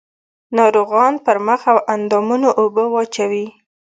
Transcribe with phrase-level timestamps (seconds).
[0.57, 3.45] ناروغان پر مخ او اندامونو اوبه واچوي.